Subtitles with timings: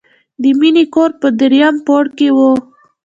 [0.41, 2.37] د مینې کور په دریم پوړ کې و